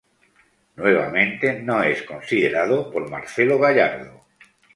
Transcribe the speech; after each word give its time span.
Nuevamente 0.77 1.61
no 1.61 1.83
es 1.83 2.01
considerado 2.01 2.89
por 2.89 3.07
Marcelo 3.07 3.59
Gallardo. 3.59 4.25